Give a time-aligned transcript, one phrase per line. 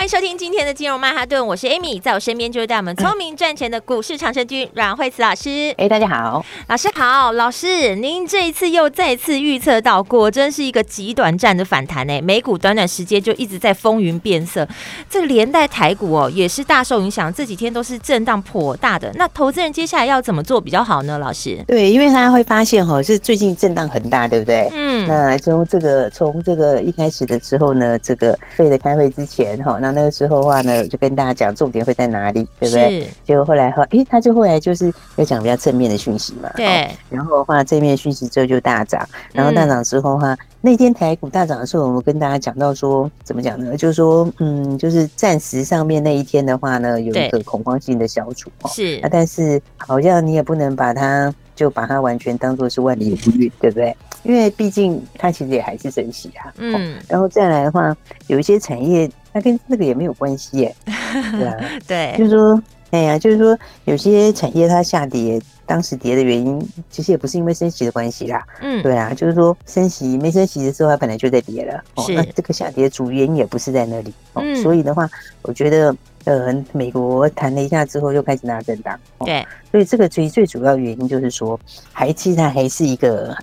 [0.00, 5.74] 欢迎收听今天的金融曼哈顿，我是 Amy，在我身边就是带我们聪 明赚钱的股市长胜军阮慧慈老师。
[5.76, 14.66] 哎，大家好，老师好，老师，您这一次又再次预测到，果真是一个极短暂的反弹诶，美股短短时间就一直在风云变色，
[15.10, 19.12] 这连带台股哦也是大受影响，这几天都是震荡颇大的。
[19.16, 21.18] 那投资人接下来要怎么做比较好呢？
[21.18, 21.62] 老师？
[21.68, 24.66] 对，因为大家会发现哈，是最近震荡很大，对不对？
[24.72, 29.89] 嗯，那从这个从这个一开始的时候呢，这个费的开会之前哈，那。
[29.90, 33.08] 那个时候的话呢，我就跟大家讲重点会在哪里，对不对？
[33.24, 36.50] 结果后来话，诶，他就后来就是要讲比较正面的讯息嘛。
[36.56, 36.88] 对。
[37.08, 43.76] 然后的话，正面讯息之后就大涨，然后大涨之后的话，嗯、那天台股大涨的时候，我们跟大家讲到说，怎么讲呢？
[43.76, 48.50] 就是说，嗯，就是暂时上面那一天的话呢，有一个恐慌性的消除。
[48.68, 49.00] 是。
[49.02, 53.96] 啊，但是好像你也不能把它就把它完全当做是万里无云，对不对？
[54.22, 56.52] 因为毕竟它其实也还是升息啊。
[56.58, 56.96] 嗯。
[57.08, 59.10] 然后再来的话，有一些产业。
[59.32, 66.60] 那跟那个也没有关系耶， 对啊，对，就是说，哎呀，就是说，有些产业它下跌，当时跌的原因，
[66.90, 75.08] 其实也不是因为升息的关系啦，嗯，对啊，就是说升息没升息的时候，它本来就在跌了，哦，那这个下跌主原因也不是在那里，哦，所以的话，
[75.42, 75.94] 我觉得，
[76.24, 81.58] 呃，美国谈了一下之后又开始拿震荡，对，所以这个最最主要原因就是说，
[81.92, 83.36] 还其实它还是一个。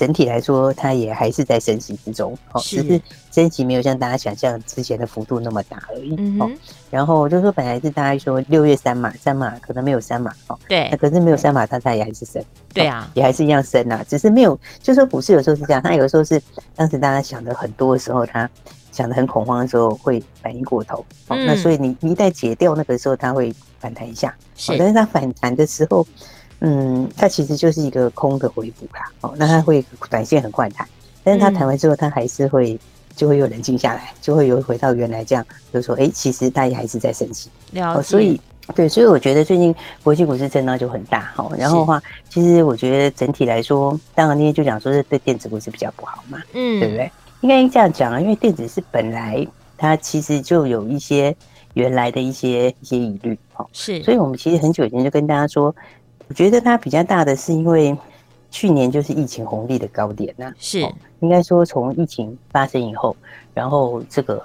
[0.00, 2.98] 整体来说，它也还是在升息之中，哦，只是。
[3.30, 6.50] 升息没有像大家想象之前的幅度那么大而已，哦。
[6.90, 12.42] 然后就是说，本来是大家说六月三码，三码可能没有三码，哦，对，那可是没有三码，它它也还是升，
[12.74, 16.42] 对啊，也还是一样升啊，只是没有，就是说股市有时候是这样，它有时候是
[16.74, 18.50] 当时大家想的很多的时候，它
[18.90, 26.04] 想的很恐慌的时候会反应过头，哦，那所以你你一旦解掉那个时候，它会反弹一下，是，但是它反弹的时候。
[26.60, 30.86] 嗯，它其实就是一个空的回补啦，哦，那它会短线很快弹，
[31.24, 32.78] 但是它弹完之后，它还是会
[33.16, 37.98] 就会又冷静下来，就会又回到原来这样，就是说，哎、欸，其实大家还是在升息，了解。
[37.98, 38.40] 哦，所以
[38.74, 47.10] 对，所以我觉得最近国际股市震荡就很大，哈，然后的话，其实我觉得整体来说，当然那天就讲说是对电子股是比较不好嘛，嗯，对不对？
[47.40, 49.46] 应该这样讲啊，因为电子是本来
[49.78, 51.34] 它其实就有一些
[51.72, 55.74] 原来的一些一些疑虑，哈，是，所以我们其实很久以前就跟大家说。
[56.30, 57.94] 我觉得它比较大的是因为
[58.50, 60.80] 去年就是疫情红利的高点呐，是。
[61.18, 63.14] 应该说从疫情发生以后，
[63.52, 64.42] 然后这个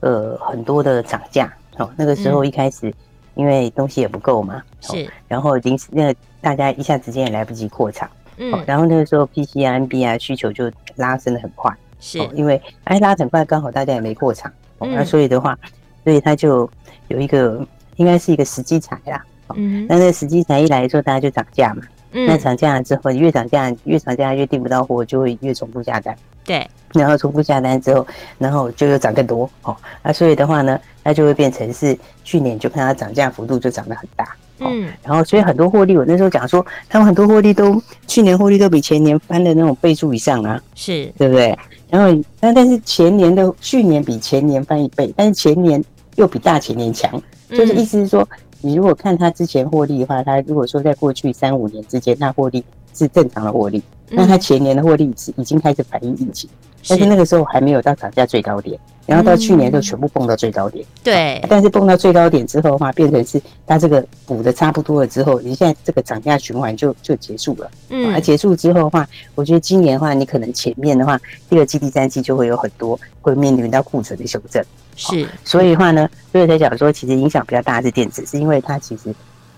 [0.00, 1.52] 呃很多的涨价。
[1.78, 2.92] 哦，那个时候一开始
[3.34, 15.58] 因为东西也不够嘛，是，然后临时那个大家一下子间也来不及扩厂，嗯，然后那个时候 PC 啊 NB 啊需求就拉升的很快，是，因为哎拉很快，刚好大家也没扩厂，那所以的话，
[16.04, 16.68] 所以它就
[17.08, 17.66] 有一个
[17.96, 19.24] 应该是一个时机财啦。
[19.56, 21.82] 嗯，那那实际才一来的时候，大家就涨价嘛。
[22.12, 26.14] 嗯，那涨价了之后，越涨价越涨价越订不到货，就会越重复下单。
[26.44, 29.74] 对，然后重复下单之后，然后就又涨更多哦。
[30.02, 34.36] 那所以的话呢，那就会变成是去年就看它涨价幅度就涨得很大。
[34.58, 41.58] 嗯，然后所以很多获利，我那时候讲说，他们很多获利都去年获利都比前年翻的那种倍数以上啊，是对不对？
[41.88, 45.82] 然后但但是前年的去年比前年翻一倍，但是前年
[46.16, 47.10] 又比大前年强，
[47.48, 48.28] 就是意思是说。
[48.62, 52.64] 你如果看他之前获利的话，他如果说在过去三五年之间，那获利
[52.94, 56.48] 是正常的获利，那他前年的获利是已经开始反映疫情，
[56.88, 60.84] 但是那个时候还没有到涨价最高点，然后到去年就全部蹦到最高点。
[61.02, 67.70] 对，但是蹦到最高点之后的话，变成是它这个补的差不多了之后，你现在这个涨价循环就就结束了。
[67.88, 71.18] 嗯，而结束之后的话，我觉得今年的话，你可能前面的话，
[71.48, 74.62] 第二季、第三季就会有很多会面临到库存的修正。
[74.94, 79.14] 是，所以的话呢，所以才讲说，其实影响比较大的是电子，是因为它其实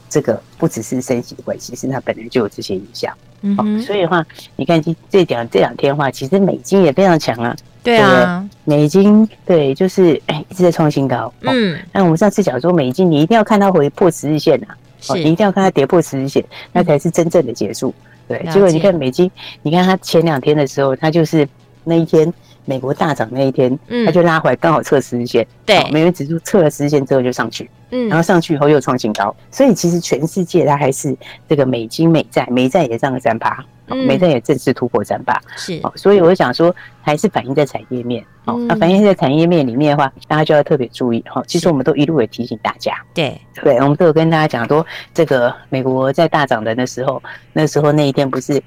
[0.09, 3.13] 这个不只是升息的关系，是它本来就有这些影响。
[3.43, 4.25] 嗯，所以的话，
[4.57, 7.55] 你看这这两这两天的话，其实美金也非常强啊。
[7.83, 11.31] 对啊，美金对，就是哎一直在创新高。
[11.43, 14.69] 嗯，那我们上次讲说，美金你一定要看它回破十日线呐，
[15.09, 16.43] 哦，你一定要看它跌破十日线，
[16.73, 17.93] 那才是真正的结束。
[18.27, 19.31] 对，结果你看美金，
[19.63, 21.47] 你看它前两天的时候，它就是
[21.83, 22.33] 那一天。
[22.65, 31.17] 美国大涨那一天，嗯，它就拉回来，刚好测十日线，对，美元指数测了十日线之后就上去，嗯，然后上去以后又创新高，所以其实全世界它还是
[31.49, 47.23] 这个美金美债，美债也上了三趴，嗯，美债也正式突破三八，是，所以我想说，还是反映在产业面，哦，那反映在产业面里面的话，大家就要特别注意，哈，其实我们都一路也提醒大家，对，对，我们都有跟大家讲说，这个美国在大涨的那时候，
[47.53, 48.63] 那时候那一天不是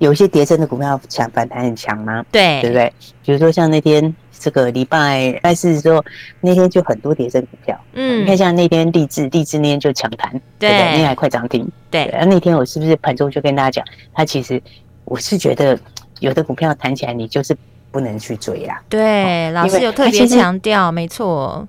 [0.00, 2.26] 有一些跌升的股票强反弹很强吗？
[2.32, 2.92] 对，对不对？
[3.24, 4.12] 比如说像那天。
[4.42, 6.02] 这个礼拜礼拜四的时候，
[6.40, 7.78] 那天就很多跌升股票。
[7.92, 11.70] 嗯，你看像那天励志，励志那天就强弹，对，对，那天还快涨停。
[11.90, 14.58] 对，然后那天我是不是盘中就跟大家讲，它其实
[15.04, 15.78] 我是觉得
[16.20, 17.54] 有的股票弹起来，你就是
[17.90, 18.80] 不能去追啦。
[18.88, 21.68] 对，哦、老师有特别强调，没错。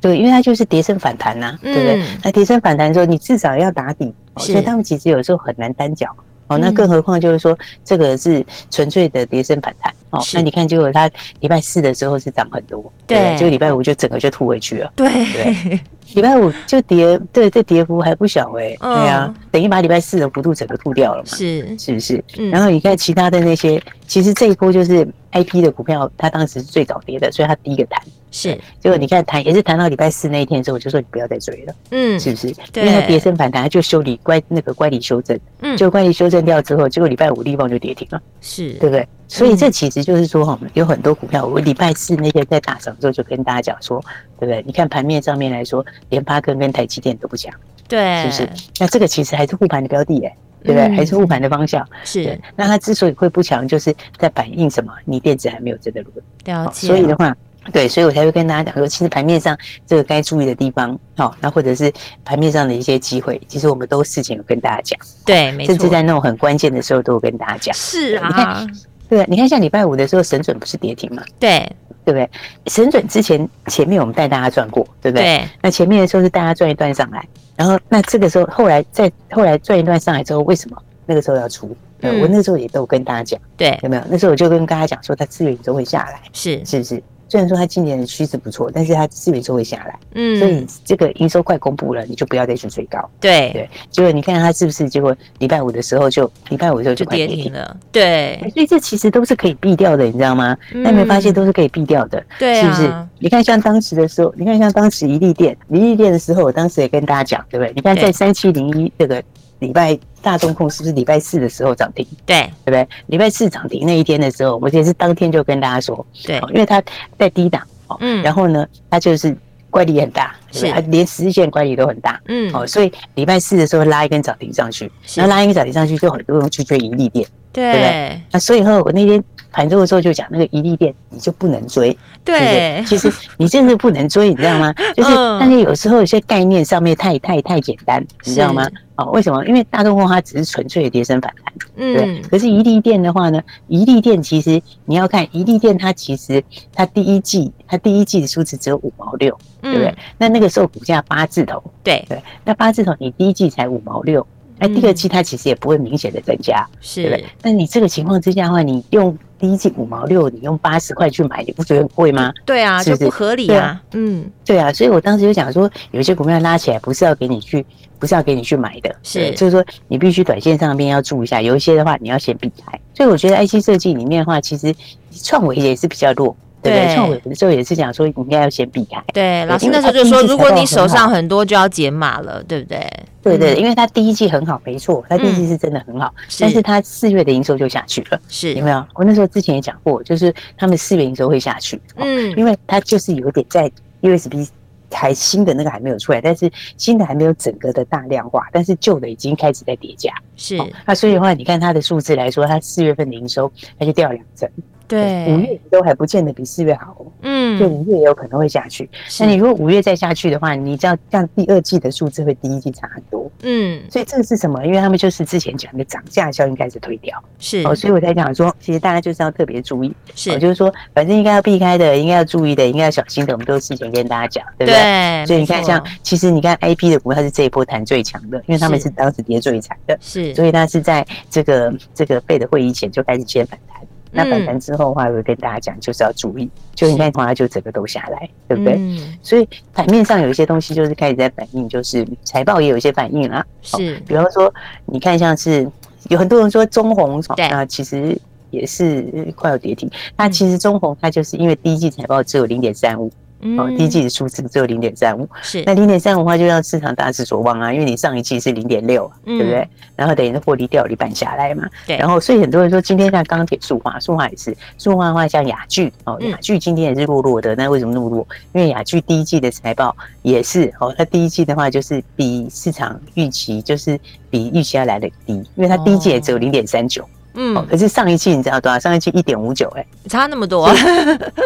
[0.00, 2.02] 对，因为它就是跌升反弹呐、啊，对不对？
[2.22, 6.14] 那跌升反弹之后，你至少要打底，所以他们其实有时候很难单脚。
[6.48, 9.92] 哦，那更何况就是说，这个是纯粹的跌升反弹。
[10.10, 11.10] 哦，那你看，结果它
[11.40, 14.92] 礼拜四的时候是涨很多，对，结果礼拜五就整个就吐回去了。
[14.94, 15.80] 对，
[16.14, 18.76] 礼拜五就跌，对，这跌幅还不小哎。
[18.78, 21.28] 对啊，等于把礼拜四的幅度整个吐掉了嘛。
[21.28, 22.22] 是，是不是？
[22.50, 28.00] 然后你看其他的那些，其实这一波就是 IP 的股票，它当时是最早跌的，所以它第一个弹。
[28.30, 31.74] 是，结果你看弹也是弹到礼拜四那一天之后，我就说你不要再追了。
[31.90, 32.54] 嗯，是不是？
[32.72, 35.38] 对，因为它跌升反弹，它就修理乖那个乖离修正。
[35.60, 38.22] 嗯，就乖离修正掉之后，结果礼拜五立旺就跌停了。
[38.40, 39.06] 是，对不对？
[39.28, 44.02] 所以这其实就是说，哈，有很多股票，我礼拜四那天在大涨之后就跟大家讲说，
[44.38, 44.62] 对不对？
[44.66, 47.52] 你看盘面上面来说，联发科跟台积电都不强，
[47.86, 48.48] 对，是不是？
[48.78, 50.96] 那这个其实还是护盘的标的，哎，对不对？
[50.96, 51.86] 还是护盘的方向。
[52.04, 52.38] 是。
[52.56, 54.92] 那它之所以会不强，就是在反映什么？
[55.04, 56.14] 你电子还没有真的轮。
[56.44, 56.86] 了解。
[56.86, 57.36] 所以的话，
[57.72, 59.56] 对，所以我才会跟大家讲说，其实盘面上
[59.86, 61.92] 这个该注意的地方，好，那或者是
[62.24, 64.98] 盘面上的一些机会，其实我们都事前有跟大家讲。
[65.24, 65.72] 对，没错。
[65.72, 67.74] 甚至在那种很关键的时候，都有跟大家讲。
[67.74, 68.66] 是啊。
[69.08, 71.22] 对，你看像礼拜五的时候，神准不是跌停吗？
[71.38, 71.70] 对，
[72.02, 72.30] 对不对？
[72.68, 75.24] 神准之前前面我们带大家赚过，对不对？
[75.24, 75.48] 对。
[75.60, 77.22] 那前面的时候是大家赚一段上来，
[77.62, 80.76] 然后那这个时候后来再后来转一段上来之后，为什么
[81.06, 81.76] 那个时候要出？
[82.00, 84.02] 嗯，我那时候也都跟大家讲，对，有没有？
[84.08, 87.00] 那时候我就跟大家讲说，它资源都会下来，是是不是？
[87.32, 93.70] 虽然说它今年的趋势不错，但是它四月就会下来，嗯，所以这个营收快公布了，你就不要再去追高，对对。
[93.90, 94.86] 结果你看它是不是？
[94.86, 98.38] 结果礼拜五的时候就礼拜五的时候就快跌停了，对。
[98.52, 100.54] 所以这其实都是可以避掉的，你知道吗？
[100.74, 102.92] 那你没发现都是可以避掉的，对，是不是？
[103.18, 107.72] 你看像当时的时候，你看像当时一利店，一利店的时候，我当时也跟大家讲，对不对？
[107.74, 109.22] 你看在三七零一这个。
[109.62, 112.04] 礼拜大中控是不是礼拜四的时候涨停？
[112.26, 112.88] 对，对不对？
[113.06, 116.82] 礼拜四涨停那一天的时候，我也是当天就跟大家说，对，因为它
[117.16, 117.66] 在低档，
[118.00, 119.34] 嗯，然后呢，它就是
[119.70, 127.72] 乖离很大，是，它连十日线乖离都很大，嗯，哦，所以礼拜四的时候拉一根涨停上去，然后拉一根涨停上去，就很多人去追盈利点，对。
[127.72, 128.20] 不对？
[128.32, 129.22] 那所以后我那天
[129.52, 134.72] 盘中的时候就讲，那个一利店你就不能追，对， 其实你真的不能追，你知道吗？
[134.96, 138.66] 就是，但是有时候有些概念上面太太太简单，你知道吗？
[138.96, 139.44] 哦，为什么？
[139.46, 142.22] 因为大众化它只是纯粹的跌升反弹，嗯，对。
[142.28, 146.42] 可是一利店的话呢，一利店其实你要看一利店，它其实
[146.74, 149.94] 它第一季它第一季的数字只有五毛六，对不对？
[150.18, 152.22] 那那个时候股价八字头，对对。
[152.44, 154.24] 那八字头你第一季才五毛六，
[154.58, 157.02] 那第二季它其实也不会明显的增加，是。
[157.08, 157.24] 对。
[157.42, 162.32] 那你这个情况之下的话，你用第一季五毛六，你用八十块去买，你不觉得很贵吗？
[162.46, 163.82] 对啊，就不合理啊。
[163.92, 164.72] 嗯，对啊。
[164.72, 167.66] 所以我当时就想说，有些股票拉起来不是要给你去。
[167.98, 172.76] 不是要给你去买的，是，就是说你必须短线上面要注意一下，有一些的话你要先避开。
[172.94, 174.74] 所以我觉得 IC 设计里面的话，其实
[175.22, 176.94] 创维也是比较弱，对不对？
[176.94, 179.02] 创纬的时候也是讲说你应该要先避开。
[179.12, 182.86] 对，老师那时候就说，如果你手上很多就要减码了，对不对？
[183.22, 188.84] 对对，因为他第一季很好，没错，他第一季是真的很好，但是他四月的营收就下去了，是有没有？
[188.94, 194.48] 我那时候之前也讲过，就是他们四月营收会下去，嗯，因为它就是有点在 USB。
[194.94, 200.12] 还新的那个还没有出来，但是新的还没有整个的大量化，但是旧的已经开始在叠加。
[200.36, 204.46] 是，那所以的话，你看它的数字来说，它四月份的营收它就掉两成。
[204.88, 206.96] 对，五月都还不见得比四月好。
[207.22, 208.88] 嗯，就五月也有可能会下去。
[209.20, 213.30] 那你如果五月再下去的话，你知道这样第二季的数字会第一季差很多。
[213.42, 214.64] 嗯，所以这个是什么？
[214.64, 217.22] 因为他们就是之前讲的涨价效应开始退掉。
[217.38, 219.92] 是哦，所以我才讲说，其实大家就是要特别注意。
[220.14, 224.80] 是，就是说，反正应该要避开的，应该要注意的，应该要小心的，我们都事前跟大家讲，对不对？
[224.80, 225.26] 对。
[225.26, 229.96] 所以你看，像其实你看 IP 的股，票是这一波弹最强的，因为他们是当时跌最惨的。
[230.00, 230.34] 是。
[230.34, 233.81] 所以它是在这个这个费的会议前就开始先反弹。
[234.12, 238.74] 那反弹之后的话，我会跟大家讲，就是要注意，就你看的话，就整个都下来，对不对？
[238.74, 239.16] 嗯。
[239.22, 243.44] 所以盘面上有一些东西就是开始在反应，就是财报也有一些反应啦。
[243.62, 243.96] 是。
[244.06, 244.52] 比方说，
[244.84, 245.66] 你看像是
[246.10, 248.16] 有很多人说中红，那其实
[248.50, 249.90] 也是快要跌停。
[250.16, 253.10] 那其实中红它就是因为第一季财报只有零点三五，
[253.58, 259.68] 哦，第一季的数字只有零点三五，是那零点三五的话，就让市场大失所望啊，因为你上一季是零点六，对不对？
[259.96, 261.68] 然后等于是获利掉了一半下来嘛。
[261.86, 261.96] 对。
[261.96, 267.54] 然后所以很多人说，今天像钢铁、塑化，塑化也是，塑化的话像雅聚哦，雅聚今天也是弱弱的。
[267.56, 268.26] 那为什么那么弱？
[268.52, 273.98] 因为雅聚第一季的财报也是哦，它第一季的话就是比市场预期就是
[274.30, 277.04] 比预期要来的低，因为它第一季也只有零点三九。
[277.34, 278.78] 嗯，可是上一季你知道多少？
[278.78, 280.74] 上一季一点五九，哎，差那么多， 啊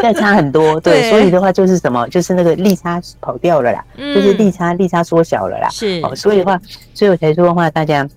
[0.02, 0.78] 再差很多。
[0.81, 2.07] 对，所以的话就是什么？
[2.09, 5.69] 就是那个利差跑掉了啦，就是利差利差缩小了啦。
[5.71, 6.61] 是，哦，所以的话，
[6.95, 8.09] 所以我才说的话，大家，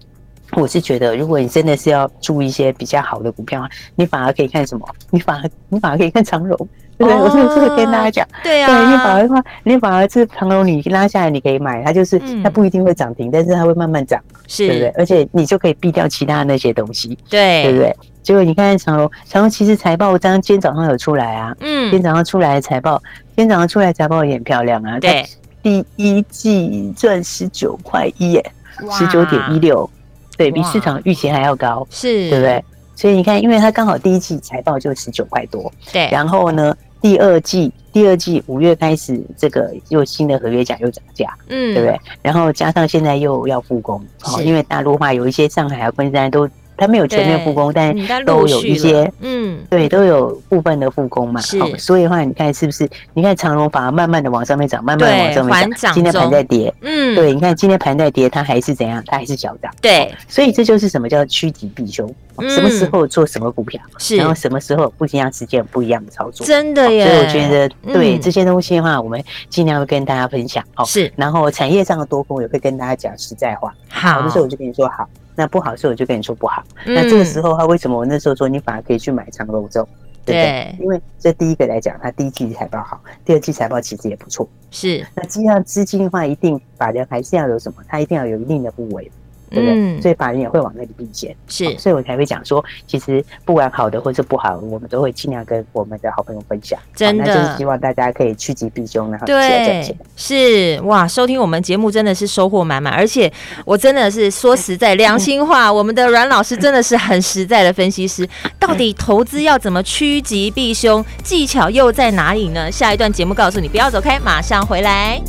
[0.54, 4.88] 我是觉得，如果你真的是要注意一些比较好的股票，你反而可以看什么？
[5.12, 6.68] 你反而你反而可以看长荣。
[7.00, 8.28] 对，对，我是这个跟大家讲？
[8.44, 14.90] 对啊，对，你反而的话，你反而是长隆，你拉下来你可以买，它就是它不一定会涨停，但是它会慢慢涨，是，对不对？
[14.98, 17.96] 而且你就可以避掉其他的那些东西，对，对不对？
[18.22, 23.02] 结果你看长隆，长隆其实财报，刚刚今天早上有出来啊，嗯，今天早上出来的财报，
[23.36, 25.26] 今天早上出来财报也很漂亮啊，对，
[25.64, 28.52] 第一季赚十九块一耶，
[28.92, 29.90] 十九点一六，
[30.38, 32.62] 对，比市场预期还要高，是，对不对？
[32.94, 36.76] 所以你看，因为它刚好第一季财报就十九块多，对，然后呢？
[37.02, 42.00] 第二季，第二季五月开始，这个又新的合约价又涨价，嗯，对不对？
[42.22, 46.50] 然后加上现在又要复工，哦，因为大陆话有一些上海啊、昆山都。
[46.80, 47.94] 它没有全面复工，但
[48.26, 51.42] 都有一些，嗯，对，都有部分的复工嘛。
[51.60, 52.90] 好，所以的话，你看是不是？
[53.14, 55.94] 你看长荣反而慢慢的往上面涨，慢慢往上面涨。
[55.94, 59.04] 今天盘在跌，嗯，对，你看今天盘在跌，它还是怎样？
[59.06, 59.72] 它还是小涨。
[59.82, 62.10] 对，所以这就是什么叫趋吉避凶？
[62.50, 66.48] 什么时候做什么股票，是，然后什么时候不一样时间不一样的操作。
[66.48, 67.06] 真的耶！
[67.06, 70.64] 所以我觉得，对这些东西的话，我们尽量会跟大家分享。
[70.78, 71.12] 哦，是。
[71.18, 73.74] 然后产业上的多空也会跟大家讲实在话。
[73.90, 75.06] 好，这时候我就跟你说好。
[75.40, 76.62] 那不好的时候我就跟你说不好。
[76.86, 79.88] 嗯、那这个时候他为什么我那时候说你反而可以去买长隆粥，
[80.26, 80.44] 对不对？
[80.44, 84.46] 对，因为这第一个来讲，它第一季财报好，第二季财报其实也不错。
[84.70, 85.06] 是。
[85.16, 87.82] 那既然资金的话，一定法人还是要有什么？
[87.88, 89.10] 它一定要有一定的部位。
[89.50, 89.76] 对不对？
[89.76, 96.80] 嗯、所以法人也会往那里避险，是、哦，所以我才会讲说，其实不管好的或是不好，我们都会尽量跟我们的好朋友分享。
[96.96, 99.42] 真的，那就是希望大家可以趋吉避凶，然后赚
[99.84, 99.98] 钱。
[100.16, 103.32] 是哇，收听我们节目真的是收获满满，而且
[103.66, 108.28] 我真的是说实在良心话，我们的阮老师真的是很实在的分析师。
[108.60, 112.72] 到底投资要怎么趋吉避凶，技巧又在哪里呢？
[112.72, 115.22] 下一段节目告诉你，不要走开，马上回来。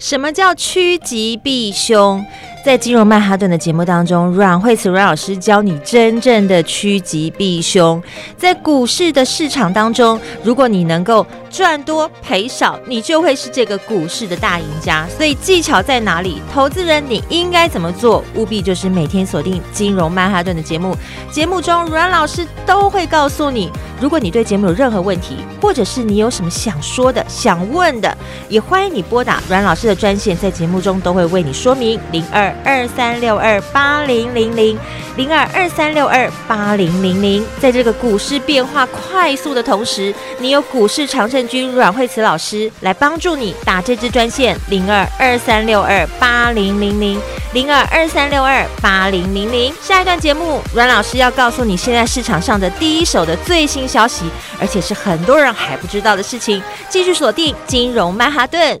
[0.00, 2.24] 什么叫趋吉避凶？
[2.64, 8.02] 在金融曼哈顿的节目当中，阮慧慈阮老师教你真正的趋吉避凶。
[8.36, 15.06] 在股市的市场当中，如果你能够赚多赔少，你就会是这个股市的大赢家。
[15.16, 16.40] 所以技巧在哪里？
[16.52, 18.24] 投资人你应该怎么做？
[18.34, 20.96] 务必就是每天锁定金融曼哈顿的节目，
[21.30, 23.70] 节目中阮老师都会告诉你。
[24.00, 28.16] 如果你对节目有任何问题，或者是你有什么想说的、想问的，
[28.48, 32.00] 也欢迎你拨打阮老师的专线，在节目中都会为你说明。
[32.10, 34.78] 零二二三六二八零零零，
[35.16, 37.44] 零二二三六二八零零零。
[37.60, 47.20] 在这个股市变化快速的同时，你有股市常胜军阮慧慈老师来帮助你打这支专线零二二三六二八零零零，
[47.52, 49.70] 零二二三六二八零零零。
[49.82, 54.30] 下一段节目，阮老师要告诉你现在市场上的第一手的最新消息，
[54.60, 56.62] 而且是很多人还不知道的事情。
[56.88, 58.80] 继续锁定金融曼哈顿。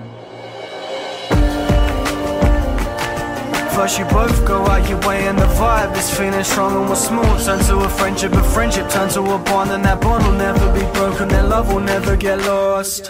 [3.81, 6.95] First you both go out your way and the vibe is feeling strong and we're
[6.95, 7.43] smooth.
[7.43, 10.71] Turn to a friendship, a friendship turn to a bond And that bond will never
[10.71, 13.09] be broken, that love will never get lost.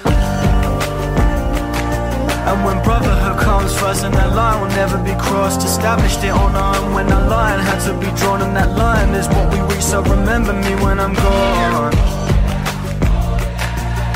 [2.47, 5.65] And when brotherhood comes first and that line will never be crossed.
[5.65, 9.09] Established it on our own when that line had to be drawn And that line
[9.09, 9.83] is what we reach.
[9.83, 12.20] So remember me when I'm gone.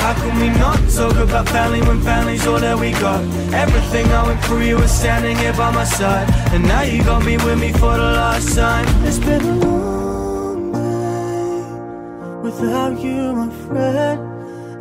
[0.05, 3.23] How can we not talk about family when family's all that we got?
[3.51, 6.29] Everything I went through, you were standing here by my side.
[6.53, 8.85] And now you got me with me for the last time.
[9.03, 11.61] It's been a long day
[12.43, 14.21] without you, my friend.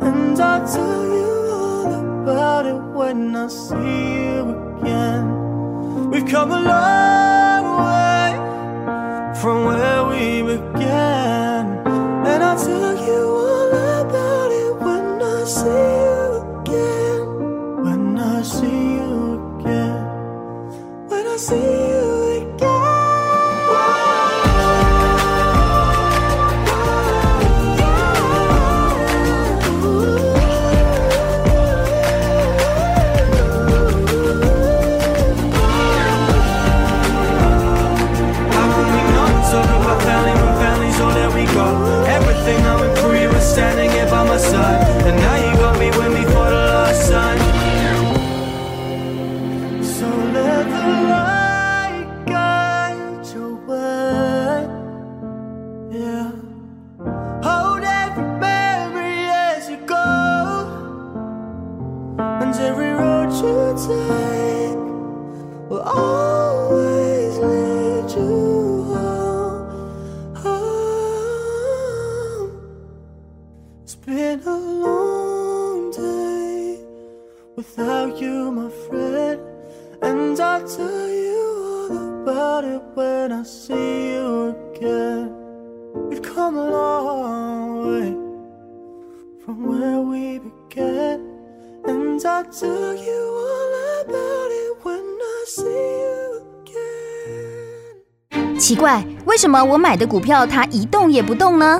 [0.03, 4.41] And I'll tell you all about it when I see you
[4.77, 6.11] again.
[6.11, 8.29] We've come a long way
[9.41, 11.81] from where we began.
[12.29, 12.94] And I'll tell
[21.37, 21.74] see
[73.85, 76.79] It's been a long day
[77.55, 79.39] without you, my friend.
[80.01, 85.29] And I'll tell you all about it when I see you again.
[86.09, 88.17] We've come a long way
[89.45, 91.21] from where we began.
[91.85, 95.61] And I'll tell you all about it when I see
[96.01, 98.57] you again.
[98.57, 101.79] 奇怪，为什么我买的股票它一动也不动呢？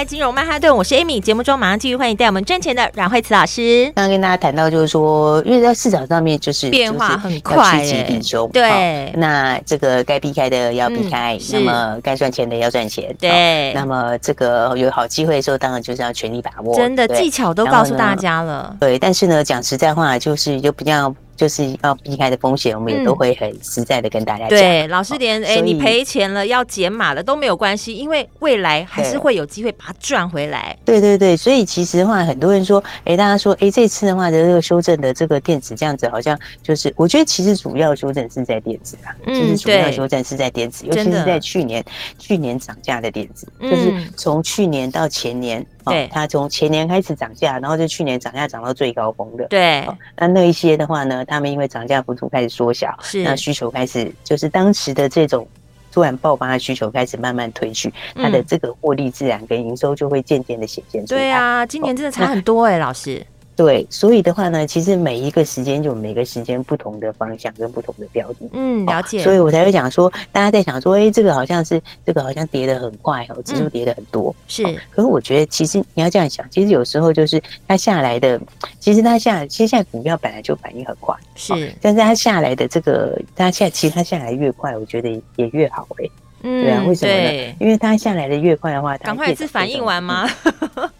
[0.00, 1.20] 来，金融曼哈顿，我是 Amy。
[1.20, 3.84] 节目中马上继续欢迎带我们赚钱的阮慧慈老师。
[3.94, 8.48] 刚刚跟大家谈到，就是说，因为在市场上面就是变化很快，趋吉避凶。
[8.50, 13.14] 对，那这个该避开的要避开，嗯、那么该赚钱的要赚钱。
[13.18, 16.74] 对，那么这个有好机会的时候，当然就是要全力把握。
[16.74, 18.74] 真的技巧都告诉大家了。
[18.80, 21.14] 对，但是呢，讲实在话，就是就比较。
[21.40, 24.50] 就是要避开的风险，我们也都会很实在的跟大家讲。
[24.50, 30.76] 对，老师连哎，你赔钱了要减码了都没有关系，因为未来还是会有机会把它赚回来。
[30.84, 41.82] 对对对，所以其实的话，很多人说，哎，大家说，哎，这次的话的这个修正的这个电子这样子，好像就是，我觉得其实主要修正是在电子啊，其实主要修正是在电子，尤其是在去年
[42.18, 45.64] 去年涨价的电子，就是从去年到前年。
[45.82, 49.46] 对，它从前年开始涨价，然后就去年涨价涨到最高峰的。
[49.48, 55.46] 对，那那一些的话呢，他们因为涨价幅度开始缩小，是那需求开始就是当时的这种
[55.92, 61.20] 突然爆发的需求开始慢慢退去，它的这个获利自然跟营收就会渐渐的显现出来。
[61.20, 63.24] 对啊，今年真的差很多哎，老师。
[63.60, 69.22] 对，所以的话呢，其实每一个时间就每个时间不同的方向跟不同的标的，嗯，了解。
[69.22, 74.64] 所以我才会讲说，大家在想说，哎，这个好像是这个好像跌得很快哦，指数跌得很多，是。
[74.88, 78.40] 可是我觉得，其实你要这样想，其实有时候就是它下来的，
[78.78, 81.70] 其实它下，其实现在股票本来就反应很快，是。
[81.82, 86.08] 但是它下来的这个，它下其实它下来越快，我觉得也越好哎。
[86.42, 87.54] 嗯，对啊，为什么呢？
[87.60, 90.28] 因为它下来的越快的话，赶快是反应完吗？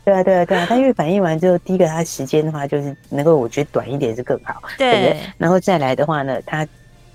[0.05, 5.21] 对啊，对啊，对啊，它越反应完之后，第一个它时间的话，就是能够我觉得短一点是更好，对，对不对？
[5.39, 6.67] 然后再来的话呢，它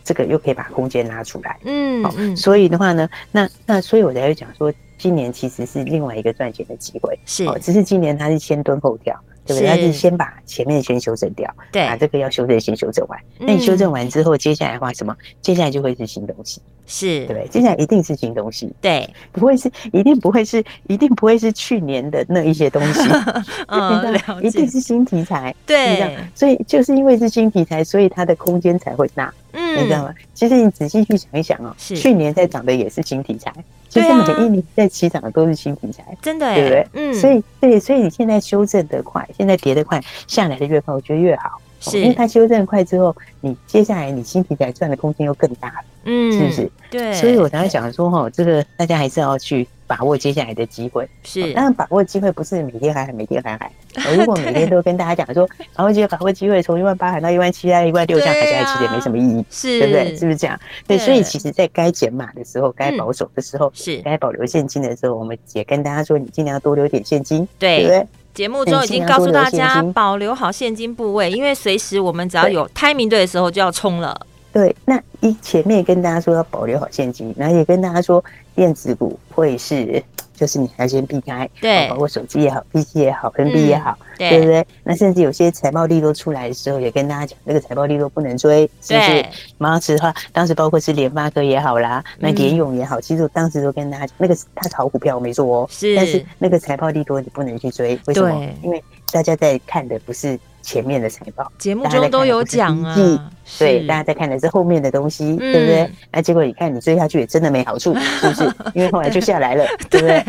[0.04, 9.20] 这个又可以把空间拉出来，嗯，好，所以的话呢，那那所以我才会讲说，今年其实是另外一个赚钱的机会，是，哦只是今年它是先蹲后跳。
[9.48, 9.70] 对不对？
[9.70, 13.20] 他是先把前面先修正掉，对，把这个要修正先修正完。
[13.38, 15.16] 那你修正完之后，接下来的话什么？
[15.40, 23.02] 接下来就会是新东西，是，对，接下来一定是新东西，对，不会是，一定不会是，一定不会是去年的那一些东西，
[23.68, 30.14] 嗯，一定是新题材，对，所以就是因为是新题材，所以它的空间才会大，嗯，你知道吗？
[30.34, 33.52] 其实你仔细去想一想哦，去年在涨的也是新题材。
[33.88, 36.88] 其实每一年在起涨的都是新题材，真的，对不对？
[36.96, 46.72] 嗯，所以对，所以你现在修正的快，现在跌得快，下来的越快，我觉得越好，是因为它修正快之后，你接下来你新题材赚的空间又更大了，嗯，是不是？
[46.90, 49.68] 对，所以我常常讲说哈，这个大家还是要去。
[49.88, 53.72] 把握接下来的机会是，当然把握机会不是每天喊喊，每天喊喊。
[54.18, 60.18] 如果每天都跟大家讲说，把握机会，把握机会，从一万八喊到一万七，再一万六，这样喊下来其实也没什么意义，是，对不对？
[60.18, 60.60] 是不是这样？
[60.88, 68.08] 对，所以其实，在该减码的时候，该保守的时候，是该保留现金的时候，我们也跟大家说，你尽量多留点现金，对不对？
[68.36, 74.16] 节目中已经告诉大家，保留好现金部位，因为随时我们只要有 timing 对的时候就要冲了。
[74.54, 80.04] 对，那一前面跟大家说要保留好现金，然后也跟大家说电子股会是。
[80.36, 84.66] 就是你还先避开，对，包括手机也好，PC 也好，NB 也好，对不对？
[84.84, 89.26] 那甚至有些财报利多出来的时候，也跟大家讲，那个财报利多不能追，是不是？
[89.58, 98.48] 当时的话，当时包括是联发科也好啦，那联咏也好，其实我当时都跟大家讲，那个是他炒股票我没做哦，是，但是那个财报利多你不能去追，为什么？
[98.62, 100.40] 因为大家在看的不是。
[100.66, 105.88] 前面的财报节目中都有讲啊，对，大家在看的是后面的东西，对不对？
[106.12, 108.52] 那结果你看，你追下去也真的没好处，是不是？
[108.74, 110.26] 因为后来就下来了， 对不对？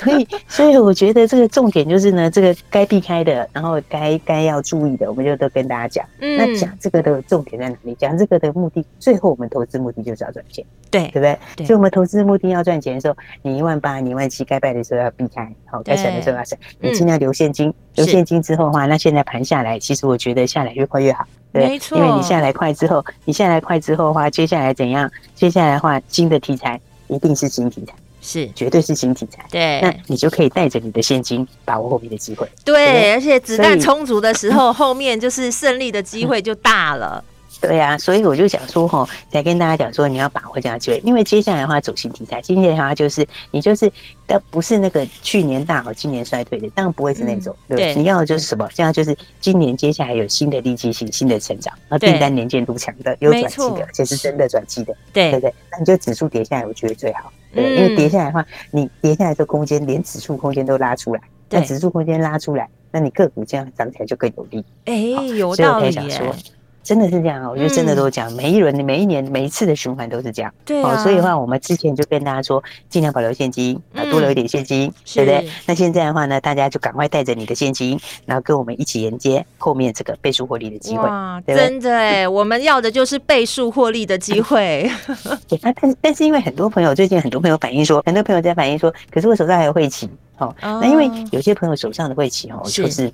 [0.00, 6.06] 所以，所以我觉得这个重点就是呢，这个该避开的，然后该该要注意的，我们就都跟大家讲。
[6.18, 7.94] 那讲这个的重点在哪里？
[7.96, 11.66] 讲这个的目的，最后我们投资目的就是要赚钱，对，对不对？
[11.66, 17.72] 所以我们投资目的要赚钱的时候，你一万八、你一万七该卖的时候要避开，好，该省的时候要省，你尽量留现金。
[17.94, 21.98] 留现金之后的话，那现在盘下来，其实我觉得下来越快越好，对，没错。
[21.98, 25.10] 因为你下来快之后，你下来快之后的话，接下来怎样？
[25.34, 29.44] 接下来的话，新的题材一定是新题材，是绝对是新题材。
[29.50, 32.48] 对，那你就可以带着你的现金，把握后面的机会。
[32.64, 37.22] 对，而且子弹充足的时候，后面就是胜利的机会就大了。
[37.62, 43.90] 对呀、啊，所以我就想说哈，才跟大家讲说，你要把握这样机会，因为接下来的话走新题材，今年的话就是你就是，
[44.26, 47.54] 但不是那个去年大好，今年衰退的，当然不会是那种。
[47.68, 48.68] 嗯、对，你要的就是什么？
[48.72, 54.92] 现在就是今年接下来有新的利基性、新的成长，然后订单年见度强的，有转机的，而且是真的转机的。
[55.12, 57.32] 对对对，那你就指数跌下来，我觉得最好。
[57.54, 64.64] 对，因为跌下来的话，你跌下来的空间，连指数空间都拉出来，那指数空间拉出来，那你个股这样涨起来就更有利。
[64.86, 64.94] 哎，
[65.36, 66.32] 有道理耶。
[66.82, 70.52] 真的是这样啊，我觉得真的都讲，每一轮、每一年、每一次的循环都是这样。
[70.64, 75.48] 对啊，所以的话，我们之前就跟大家说，尽量保留现金，啊，多留一点现金，对不对？
[75.66, 81.04] 那现在的话呢，大家就赶快带着你的现金，然后跟我们一起迎接后面这个倍数获利的机会。
[81.08, 84.90] 哇，真的哎，我们要的就是倍数获利的机会。
[85.48, 90.10] 对，但是但是因为很多朋友最近很多朋友反映说，很多朋友在反映说，可是我手上还有会期。
[90.38, 93.12] 哦，那因为有些朋友手上的会期哦，就是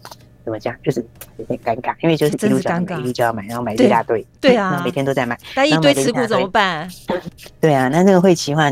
[0.49, 1.05] 怎么讲，就是
[1.37, 6.89] 有点尴尬，因为就是一路上每一路就要买，然后买一大堆，对啊，然后每天都在买，那一堆持股怎么办？
[7.61, 8.71] 对啊，那那个会期话，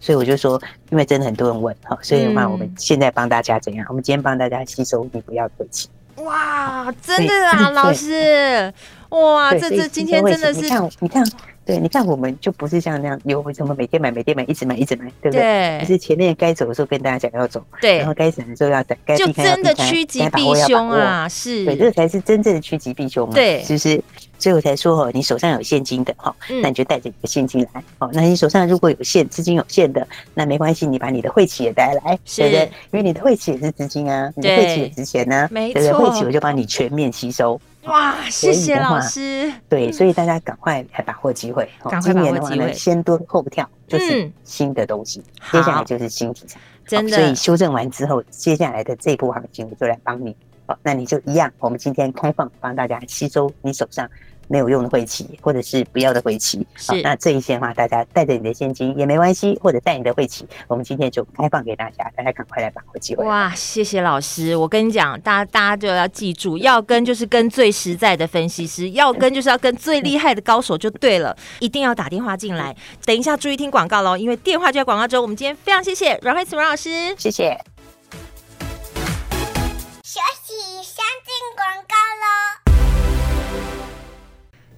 [0.00, 3.84] 所以我就说，因为真的很多人问哈，所以的话，我们现在帮大家怎样？
[3.90, 5.90] 我们今天帮大家吸收你不要的气。
[6.16, 8.72] 哇，真的啊， 老师，
[9.10, 11.24] 哇，这这今天真的是，你看，你看。
[11.70, 15.40] 对，你看，我们就不是像那样有什么每天买、每天买、一直买、一直买，对不对？
[15.40, 15.78] 对。
[15.80, 17.98] 可是前面该走的时候跟大家讲要走，对。
[17.98, 21.28] 然后该省的时候要等，该避开要避开，就真的趋吉避凶啊！
[21.28, 21.64] 是。
[21.64, 23.34] 对，这个才是真正的趋吉避凶嘛。
[23.34, 23.62] 对。
[23.62, 24.02] 是不是，
[24.38, 27.82] 所以我才说哦，你手上有现金的哈，那你就带着你的现金来。
[27.98, 32.62] 哦，那你手上如果有现资金有限的，那没关系，你把你的晦气也带来，对不对？
[32.92, 35.98] 因为你的晦气也是资金啊，你的晦气也值钱呢，没错。
[35.98, 37.60] 会期我就帮你全面吸收。
[37.84, 39.50] 哇，谢谢老师。
[39.68, 41.68] 对，所以大家赶快来把握机会。
[42.02, 45.22] 今年的话呢，先蹲后跳，就是新的东西。
[45.50, 47.16] 接下来就是新题材，真的。
[47.16, 50.36] 所以修正完之后，接下来的这波行情我就来帮你。
[50.66, 54.08] 好，那你就一样，我们今天开放帮大家吸收你手上。
[54.50, 63.24] 没有用的会期，或者是不要的会期，好，那这一些的话，大家带着你的现金也没关系，或者带你的会期，我们今天就开放给大家，大家赶快来把握机会。
[63.24, 72.76] 哇，谢谢老师，我跟你讲，大家大家就要记住，要跟就是跟最实在的分析师，要跟就是要跟最厉害的高手就对了， 一定要打电话进来。
[73.04, 75.22] 等一下注意听广告喽，因为电话就在广告中。
[75.22, 77.56] 我们今天非常谢谢阮慧慈阮老师，谢谢。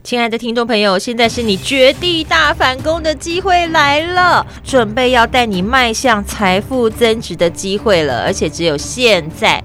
[0.05, 9.62] 亲爱的听众朋友，现在是你绝地大反攻的机会来了，准备要带你迈向财富增值的机会了，而且只有现在。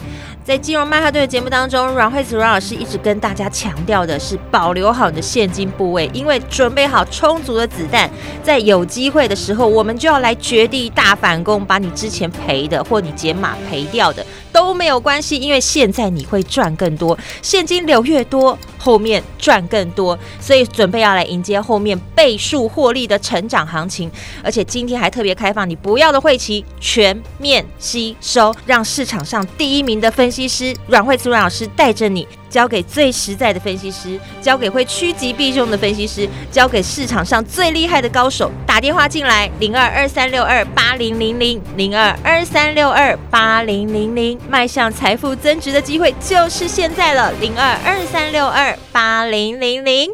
[0.48, 8.10] 在金融曼哈顿的节目当中，阮慧子阮老师一直跟大家强调的是保留好你的现金部位，因为准备好充足的子弹，
[8.42, 24.10] 在有机会的时候，我们就要来绝地大反攻，把你之前赔的或你减码赔掉的都没有关系，因为现在你会赚更多，现金流越多，后面赚更多，所以准备要来迎接后面倍数获利的成长行情，
[24.42, 30.48] 而且今天还特别开放你不要的会期全面吸收，让市场上第一名的分析。
[30.48, 38.52] 分析师阮慧慈阮老师带着你，交给最实在的分析师，交给会趋吉避凶的分析师，交给市场上最厉害的高手。
[38.64, 50.12] 打电话进来，零二二三六二八零零零，零二二三六二八零零零，迈向财富增值的机会就是现在了，零二二三六二八零零零。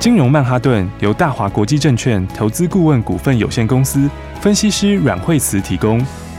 [0.00, 4.08] 金融曼哈顿由大华国际证券投资顾问股份有限公司
[4.40, 6.02] 分析师阮慧慈提供。